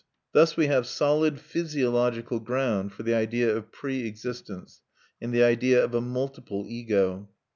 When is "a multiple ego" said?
5.93-7.29